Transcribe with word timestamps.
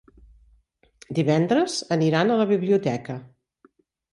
Divendres 1.19 1.75
aniran 1.99 2.33
a 2.33 2.39
la 2.41 2.49
biblioteca. 2.53 3.19